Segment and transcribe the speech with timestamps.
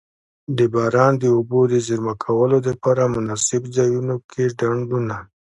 [0.57, 5.15] د باران د اوبو د زیرمه کولو دپاره مناسب ځایونو کی ډنډونه.